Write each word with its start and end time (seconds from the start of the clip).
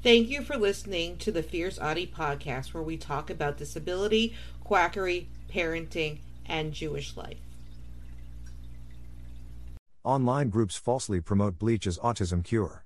Thank 0.00 0.28
you 0.28 0.42
for 0.42 0.56
listening 0.56 1.16
to 1.18 1.32
the 1.32 1.42
Fierce 1.42 1.76
Autie 1.76 2.06
podcast, 2.06 2.72
where 2.72 2.84
we 2.84 2.96
talk 2.96 3.30
about 3.30 3.56
disability, 3.56 4.32
quackery, 4.62 5.28
parenting, 5.52 6.20
and 6.46 6.72
Jewish 6.72 7.16
life. 7.16 7.38
Online 10.04 10.50
groups 10.50 10.76
falsely 10.76 11.20
promote 11.20 11.58
bleach 11.58 11.84
as 11.84 11.98
autism 11.98 12.44
cure. 12.44 12.84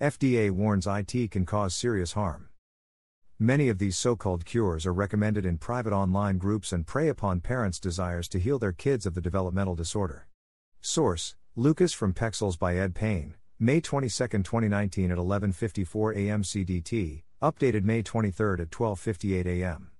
FDA 0.00 0.50
warns 0.50 0.88
IT 0.88 1.30
can 1.30 1.46
cause 1.46 1.76
serious 1.76 2.12
harm. 2.14 2.48
Many 3.38 3.68
of 3.68 3.78
these 3.78 3.96
so 3.96 4.16
called 4.16 4.44
cures 4.44 4.84
are 4.84 4.92
recommended 4.92 5.46
in 5.46 5.58
private 5.58 5.92
online 5.92 6.38
groups 6.38 6.72
and 6.72 6.84
prey 6.84 7.08
upon 7.08 7.40
parents' 7.40 7.78
desires 7.78 8.26
to 8.30 8.40
heal 8.40 8.58
their 8.58 8.72
kids 8.72 9.06
of 9.06 9.14
the 9.14 9.20
developmental 9.20 9.76
disorder. 9.76 10.26
Source 10.80 11.36
Lucas 11.54 11.92
from 11.92 12.12
Pexels 12.12 12.58
by 12.58 12.76
Ed 12.76 12.94
Payne, 12.94 13.34
May 13.58 13.80
22, 13.80 14.10
2019 14.42 15.10
at 15.10 15.16
11:54 15.16 16.14
a.m. 16.14 16.42
CDT, 16.42 17.22
updated 17.40 17.84
May 17.84 18.02
23 18.02 18.60
at 18.60 18.68
12:58 18.68 19.46
a.m. 19.46 19.92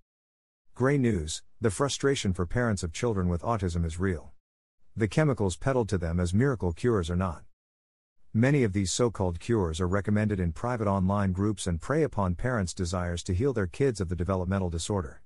Gray 0.74 0.98
News: 0.98 1.42
The 1.58 1.70
frustration 1.70 2.34
for 2.34 2.44
parents 2.44 2.82
of 2.82 2.92
children 2.92 3.30
with 3.30 3.40
autism 3.40 3.86
is 3.86 3.98
real. 3.98 4.34
The 4.94 5.08
chemicals 5.08 5.56
peddled 5.56 5.88
to 5.88 5.96
them 5.96 6.20
as 6.20 6.34
miracle 6.34 6.74
cures 6.74 7.08
are 7.08 7.16
not. 7.16 7.44
Many 8.34 8.62
of 8.62 8.74
these 8.74 8.92
so 8.92 9.10
called 9.10 9.40
cures 9.40 9.80
are 9.80 9.88
recommended 9.88 10.38
in 10.38 10.52
private 10.52 10.86
online 10.86 11.32
groups 11.32 11.66
and 11.66 11.80
prey 11.80 12.02
upon 12.02 12.34
parents' 12.34 12.74
desires 12.74 13.22
to 13.22 13.32
heal 13.32 13.54
their 13.54 13.66
kids 13.66 14.02
of 14.02 14.10
the 14.10 14.16
developmental 14.16 14.68
disorder. 14.68 15.22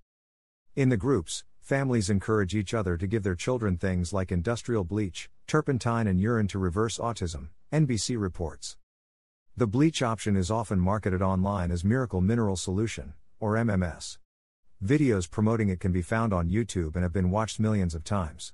In 0.77 0.88
the 0.88 0.97
groups, 0.97 1.43
families 1.59 2.09
encourage 2.09 2.55
each 2.55 2.74
other 2.74 2.97
to 2.97 3.09
give 3.09 3.24
their 3.24 3.35
children 3.35 3.77
things 3.77 4.12
like 4.12 4.30
industrial 4.30 4.85
bleach, 4.85 5.29
turpentine, 5.50 6.06
and 6.06 6.20
urine 6.20 6.46
to 6.46 6.60
reverse 6.60 6.96
autism, 6.98 7.48
NBC 7.73 8.16
reports. 8.16 8.76
The 9.57 9.66
bleach 9.66 10.01
option 10.01 10.37
is 10.37 10.48
often 10.48 10.79
marketed 10.79 11.23
online 11.23 11.73
as 11.73 11.84
Miracle 11.84 12.20
Mineral 12.20 12.54
Solution, 12.54 13.15
or 13.40 13.54
MMS. 13.54 14.18
Videos 14.80 15.29
promoting 15.29 15.68
it 15.68 15.80
can 15.80 15.90
be 15.90 16.02
found 16.02 16.32
on 16.32 16.48
YouTube 16.48 16.95
and 16.95 17.02
have 17.02 17.12
been 17.12 17.32
watched 17.32 17.59
millions 17.59 17.96
of 17.96 18.04
times. 18.04 18.52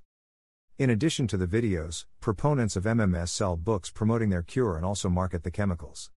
In 0.79 0.89
addition 0.89 1.27
to 1.27 1.37
the 1.37 1.47
videos, 1.47 2.07
proponents 2.23 2.77
of 2.77 2.85
MMS 2.85 3.29
sell 3.29 3.59
books 3.59 3.91
promoting 3.91 4.31
their 4.31 4.43
cure 4.43 4.75
and 4.75 4.85
also 4.87 5.11
market 5.11 5.43
the 5.43 5.51
chemicals. 5.51 6.11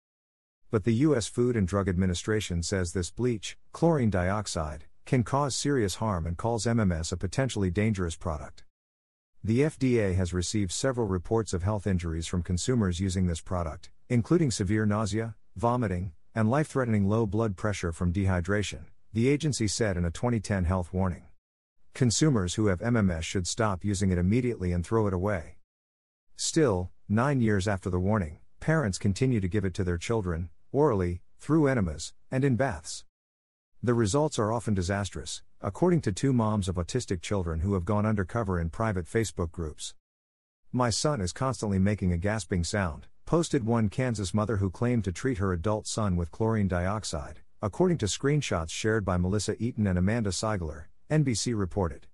But 0.71 0.86
the 0.86 0.93
U.S. 1.08 1.27
Food 1.27 1.58
and 1.58 1.67
Drug 1.67 1.89
Administration 1.89 2.64
says 2.64 2.93
this 2.93 3.11
bleach, 3.11 3.58
chlorine 3.73 4.11
dioxide, 4.11 4.86
can 5.05 5.23
cause 5.23 5.58
serious 5.58 5.95
harm 5.95 6.25
and 6.25 6.38
calls 6.38 6.66
MMS 6.66 7.11
a 7.11 7.17
potentially 7.17 7.69
dangerous 7.69 8.16
product. 8.16 8.64
The 9.42 9.62
FDA 9.62 10.16
has 10.16 10.34
received 10.34 10.70
several 10.70 11.08
reports 11.08 11.54
of 11.54 11.64
health 11.64 11.88
injuries 11.88 12.28
from 12.28 12.44
consumers 12.44 13.00
using 13.00 13.28
this 13.28 13.40
product, 13.40 13.90
including 14.09 14.52
severe 14.52 14.86
nausea, 14.86 15.36
vomiting, 15.56 16.12
and 16.36 16.52
life 16.52 16.68
threatening 16.68 17.08
low 17.08 17.26
blood 17.26 17.56
pressure 17.56 17.94
from 17.94 18.12
dehydration, 18.12 18.88
the 19.14 19.30
agency 19.30 19.66
said 19.66 19.95
in 19.95 20.04
a 20.04 20.12
2010 20.12 20.66
health 20.66 20.92
warning. 20.92 21.23
Consumers 21.94 22.56
who 22.56 22.67
have 22.67 22.82
MMS 22.82 23.23
should 23.23 23.48
stop 23.48 23.86
using 23.86 24.12
it 24.12 24.17
immediately 24.17 24.73
and 24.73 24.86
throw 24.86 25.08
it 25.08 25.14
away. 25.14 25.56
Still, 26.36 26.92
nine 27.08 27.40
years 27.40 27.66
after 27.66 27.90
the 27.90 27.98
warning, 27.98 28.40
parents 28.60 28.98
continue 28.98 29.40
to 29.40 29.48
give 29.48 29.64
it 29.64 29.73
to 29.76 29.86
their 29.86 29.98
children, 29.98 30.50
orally, 30.73 31.22
through 31.40 31.67
enemas, 31.67 32.14
and 32.30 32.44
in 32.44 32.58
baths. 32.58 33.06
The 33.81 33.94
results 33.94 34.38
are 34.38 34.52
often 34.52 34.73
disastrous, 34.73 35.41
according 35.61 36.02
to 36.02 36.11
two 36.11 36.33
moms 36.33 36.67
of 36.67 36.75
autistic 36.75 37.22
children 37.22 37.61
who 37.61 37.75
have 37.75 37.86
gone 37.86 38.05
undercover 38.05 38.59
in 38.59 38.69
private 38.69 39.05
Facebook 39.05 39.53
groups. 39.53 39.94
My 40.73 40.89
son 40.89 41.21
is 41.21 41.31
constantly 41.31 41.80
making 41.80 42.11
a 42.11 42.17
gasping 42.17 42.66
sound, 42.66 43.08
posted 43.25 43.66
one 43.66 43.88
Kansas 43.88 44.33
mother 44.33 44.58
who 44.58 44.69
claimed 44.69 45.05
to 45.05 45.13
treat 45.13 45.38
her 45.38 45.53
adult 45.53 45.88
son 45.88 46.17
with 46.17 46.30
chlorine 46.30 46.67
dioxide, 46.67 47.39
according 47.61 47.98
to 47.99 48.05
screenshots 48.05 48.71
shared 48.71 49.05
by 49.05 49.15
Melissa 49.15 49.55
Eaton 49.64 49.87
and 49.87 49.98
Amanda 49.98 50.31
Seigler, 50.31 50.87
NBC 51.09 51.58
reported. 51.58 52.08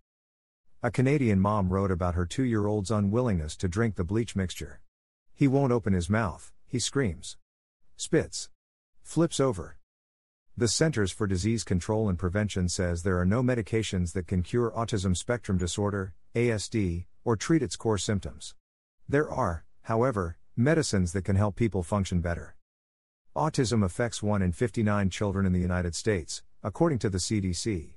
A 0.83 0.91
Canadian 0.91 1.39
mom 1.39 1.69
wrote 1.69 1.89
about 1.89 2.13
her 2.13 2.27
two 2.27 2.43
year 2.43 2.67
old's 2.67 2.91
unwillingness 2.91 3.55
to 3.55 3.67
drink 3.67 3.95
the 3.95 4.03
bleach 4.03 4.35
mixture. 4.35 4.81
He 5.33 5.47
won't 5.47 5.73
open 5.73 5.93
his 5.93 6.11
mouth, 6.11 6.51
he 6.67 6.77
screams. 6.77 7.37
Spits. 7.97 8.49
Flips 9.01 9.39
over. 9.39 9.77
The 10.57 10.69
Centers 10.69 11.11
for 11.11 11.27
Disease 11.27 11.65
Control 11.65 12.07
and 12.07 12.17
Prevention 12.17 12.69
says 12.69 13.03
there 13.03 13.19
are 13.19 13.25
no 13.25 13.43
medications 13.43 14.13
that 14.13 14.25
can 14.25 14.41
cure 14.41 14.71
autism 14.71 15.17
spectrum 15.17 15.57
disorder, 15.57 16.13
ASD, 16.33 17.07
or 17.25 17.35
treat 17.35 17.61
its 17.61 17.75
core 17.75 17.97
symptoms. 17.97 18.55
There 19.09 19.29
are, 19.29 19.65
however, 19.81 20.37
medicines 20.55 21.11
that 21.11 21.25
can 21.25 21.35
help 21.35 21.57
people 21.57 21.83
function 21.83 22.21
better. 22.21 22.55
Autism 23.35 23.83
affects 23.83 24.23
1 24.23 24.41
in 24.41 24.53
59 24.53 25.09
children 25.09 25.45
in 25.45 25.51
the 25.51 25.59
United 25.59 25.93
States, 25.93 26.41
according 26.63 26.99
to 26.99 27.09
the 27.09 27.17
CDC. 27.17 27.95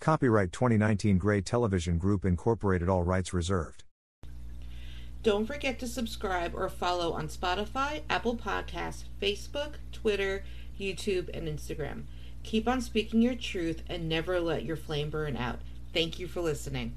Copyright 0.00 0.50
2019 0.50 1.18
Gray 1.18 1.40
Television 1.40 1.98
Group 1.98 2.24
Incorporated 2.24 2.88
all 2.88 3.04
rights 3.04 3.32
reserved. 3.32 3.84
Don't 5.22 5.46
forget 5.46 5.78
to 5.78 5.86
subscribe 5.86 6.52
or 6.54 6.68
follow 6.68 7.12
on 7.12 7.28
Spotify, 7.28 8.02
Apple 8.08 8.36
Podcasts, 8.36 9.04
Facebook, 9.20 9.74
Twitter, 9.92 10.42
YouTube, 10.80 11.28
and 11.32 11.46
Instagram. 11.46 12.04
Keep 12.42 12.66
on 12.66 12.80
speaking 12.80 13.22
your 13.22 13.34
truth 13.34 13.82
and 13.88 14.08
never 14.08 14.40
let 14.40 14.64
your 14.64 14.76
flame 14.76 15.10
burn 15.10 15.36
out. 15.36 15.60
Thank 15.92 16.18
you 16.18 16.26
for 16.26 16.40
listening. 16.40 16.96